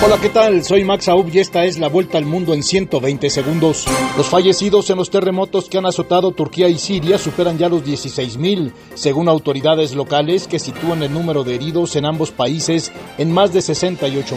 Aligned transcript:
Hola, 0.00 0.16
¿qué 0.20 0.28
tal? 0.28 0.62
Soy 0.62 0.84
Max 0.84 1.08
Aub 1.08 1.28
y 1.32 1.40
esta 1.40 1.64
es 1.64 1.76
la 1.76 1.88
vuelta 1.88 2.18
al 2.18 2.24
mundo 2.24 2.54
en 2.54 2.62
120 2.62 3.30
segundos. 3.30 3.84
Los 4.16 4.28
fallecidos 4.28 4.88
en 4.90 4.96
los 4.96 5.10
terremotos 5.10 5.68
que 5.68 5.76
han 5.76 5.86
azotado 5.86 6.30
Turquía 6.30 6.68
y 6.68 6.78
Siria 6.78 7.18
superan 7.18 7.58
ya 7.58 7.68
los 7.68 7.82
16.000, 7.82 8.72
según 8.94 9.28
autoridades 9.28 9.96
locales 9.96 10.46
que 10.46 10.60
sitúan 10.60 11.02
el 11.02 11.12
número 11.12 11.42
de 11.42 11.56
heridos 11.56 11.96
en 11.96 12.04
ambos 12.04 12.30
países 12.30 12.92
en 13.18 13.32
más 13.32 13.52
de 13.52 13.58
68.000 13.58 14.36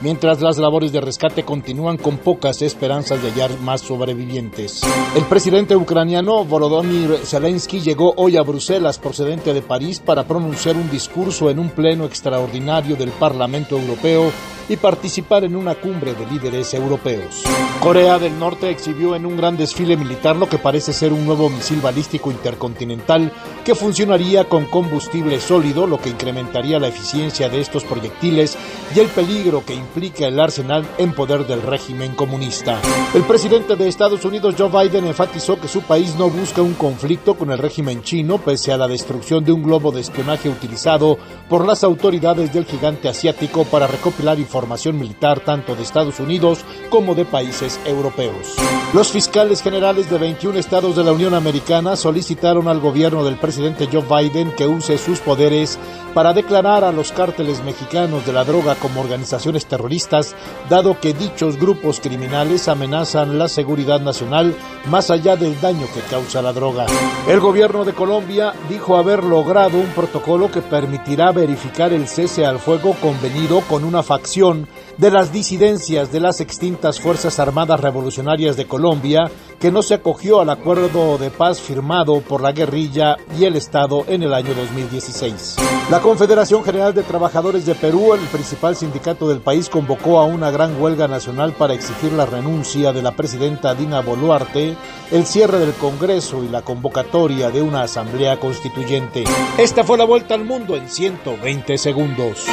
mientras 0.00 0.40
las 0.40 0.58
labores 0.58 0.92
de 0.92 1.00
rescate 1.00 1.44
continúan 1.44 1.96
con 1.96 2.18
pocas 2.18 2.62
esperanzas 2.62 3.22
de 3.22 3.30
hallar 3.30 3.58
más 3.60 3.80
sobrevivientes. 3.80 4.82
El 5.16 5.24
presidente 5.24 5.76
ucraniano 5.76 6.44
Volodymyr 6.44 7.18
Zelensky 7.24 7.80
llegó 7.80 8.14
hoy 8.16 8.36
a 8.36 8.42
Bruselas 8.42 8.98
procedente 8.98 9.52
de 9.52 9.62
París 9.62 10.00
para 10.00 10.24
pronunciar 10.24 10.76
un 10.76 10.90
discurso 10.90 11.50
en 11.50 11.58
un 11.58 11.70
pleno 11.70 12.04
extraordinario 12.04 12.96
del 12.96 13.10
Parlamento 13.10 13.76
Europeo 13.76 14.30
y 14.68 14.76
participar 14.76 15.44
en 15.44 15.56
una 15.56 15.74
cumbre 15.74 16.14
de 16.14 16.26
líderes 16.26 16.74
europeos. 16.74 17.42
Corea 17.80 18.18
del 18.18 18.38
Norte 18.38 18.70
exhibió 18.70 19.14
en 19.14 19.24
un 19.24 19.36
gran 19.36 19.56
desfile 19.56 19.96
militar 19.96 20.36
lo 20.36 20.48
que 20.48 20.58
parece 20.58 20.92
ser 20.92 21.12
un 21.12 21.24
nuevo 21.24 21.48
misil 21.48 21.80
balístico 21.80 22.30
intercontinental 22.30 23.32
que 23.64 23.74
funcionaría 23.74 24.44
con 24.44 24.66
combustible 24.66 25.40
sólido, 25.40 25.86
lo 25.86 25.98
que 26.00 26.10
incrementaría 26.10 26.78
la 26.78 26.88
eficiencia 26.88 27.48
de 27.48 27.60
estos 27.60 27.84
proyectiles 27.84 28.58
y 28.94 28.98
el 28.98 29.06
peligro 29.08 29.64
que 29.64 29.74
implica 29.74 30.26
el 30.26 30.38
arsenal 30.40 30.86
en 30.98 31.12
poder 31.12 31.46
del 31.46 31.62
régimen 31.62 32.14
comunista. 32.14 32.80
El 33.14 33.22
presidente 33.22 33.76
de 33.76 33.88
Estados 33.88 34.24
Unidos, 34.24 34.56
Joe 34.58 34.70
Biden, 34.70 35.06
enfatizó 35.06 35.58
que 35.60 35.68
su 35.68 35.82
país 35.82 36.14
no 36.16 36.28
busca 36.28 36.62
un 36.62 36.74
conflicto 36.74 37.34
con 37.34 37.50
el 37.50 37.58
régimen 37.58 38.02
chino 38.02 38.38
pese 38.38 38.72
a 38.72 38.76
la 38.76 38.88
destrucción 38.88 39.44
de 39.44 39.52
un 39.52 39.62
globo 39.62 39.92
de 39.92 40.00
espionaje 40.00 40.48
utilizado 40.48 41.16
por 41.48 41.64
las 41.64 41.84
autoridades 41.84 42.52
del 42.52 42.66
gigante 42.66 43.08
asiático 43.08 43.64
para 43.64 43.86
recopilar 43.86 44.38
información 44.38 44.57
militar 44.92 45.40
tanto 45.40 45.76
de 45.76 45.82
Estados 45.82 46.20
Unidos 46.20 46.64
como 46.90 47.14
de 47.14 47.24
países 47.24 47.78
europeos. 47.84 48.56
Los 48.94 49.12
fiscales 49.12 49.62
generales 49.62 50.10
de 50.10 50.18
21 50.18 50.58
estados 50.58 50.96
de 50.96 51.04
la 51.04 51.12
Unión 51.12 51.34
Americana 51.34 51.96
solicitaron 51.96 52.68
al 52.68 52.80
gobierno 52.80 53.24
del 53.24 53.36
presidente 53.36 53.88
Joe 53.90 54.04
Biden 54.08 54.52
que 54.52 54.66
use 54.66 54.96
sus 54.98 55.20
poderes 55.20 55.78
para 56.14 56.32
declarar 56.32 56.84
a 56.84 56.92
los 56.92 57.12
cárteles 57.12 57.62
mexicanos 57.62 58.24
de 58.26 58.32
la 58.32 58.44
droga 58.44 58.74
como 58.76 59.00
organizaciones 59.00 59.66
terroristas, 59.66 60.34
dado 60.68 60.98
que 60.98 61.12
dichos 61.12 61.58
grupos 61.58 62.00
criminales 62.00 62.66
amenazan 62.68 63.38
la 63.38 63.48
seguridad 63.48 64.00
nacional 64.00 64.54
más 64.86 65.10
allá 65.10 65.36
del 65.36 65.60
daño 65.60 65.86
que 65.92 66.00
causa 66.10 66.42
la 66.42 66.52
droga. 66.52 66.86
El 67.28 67.40
gobierno 67.40 67.84
de 67.84 67.92
Colombia 67.92 68.54
dijo 68.68 68.96
haber 68.96 69.22
logrado 69.22 69.78
un 69.78 69.88
protocolo 69.88 70.50
que 70.50 70.62
permitirá 70.62 71.30
verificar 71.30 71.92
el 71.92 72.08
cese 72.08 72.46
al 72.46 72.58
fuego 72.58 72.96
convenido 73.00 73.60
con 73.62 73.84
una 73.84 74.02
facción 74.02 74.47
de 74.96 75.10
las 75.10 75.32
disidencias 75.32 76.10
de 76.10 76.20
las 76.20 76.40
extintas 76.40 77.00
Fuerzas 77.00 77.38
Armadas 77.38 77.80
Revolucionarias 77.80 78.56
de 78.56 78.66
Colombia, 78.66 79.30
que 79.60 79.70
no 79.70 79.82
se 79.82 79.94
acogió 79.94 80.40
al 80.40 80.50
acuerdo 80.50 81.18
de 81.18 81.30
paz 81.30 81.60
firmado 81.60 82.20
por 82.20 82.40
la 82.40 82.52
guerrilla 82.52 83.16
y 83.38 83.44
el 83.44 83.56
Estado 83.56 84.04
en 84.08 84.22
el 84.22 84.32
año 84.32 84.54
2016. 84.54 85.56
La 85.90 86.00
Confederación 86.00 86.64
General 86.64 86.94
de 86.94 87.02
Trabajadores 87.02 87.66
de 87.66 87.74
Perú, 87.74 88.14
el 88.14 88.20
principal 88.20 88.76
sindicato 88.76 89.28
del 89.28 89.40
país, 89.40 89.68
convocó 89.68 90.18
a 90.18 90.24
una 90.24 90.50
gran 90.50 90.80
huelga 90.80 91.08
nacional 91.08 91.52
para 91.52 91.74
exigir 91.74 92.12
la 92.12 92.26
renuncia 92.26 92.92
de 92.92 93.02
la 93.02 93.12
presidenta 93.12 93.74
Dina 93.74 94.00
Boluarte, 94.00 94.76
el 95.10 95.26
cierre 95.26 95.58
del 95.58 95.74
Congreso 95.74 96.42
y 96.44 96.48
la 96.48 96.62
convocatoria 96.62 97.50
de 97.50 97.62
una 97.62 97.82
asamblea 97.82 98.38
constituyente. 98.40 99.24
Esta 99.58 99.84
fue 99.84 99.98
la 99.98 100.04
vuelta 100.04 100.34
al 100.34 100.44
mundo 100.44 100.76
en 100.76 100.88
120 100.88 101.78
segundos. 101.78 102.46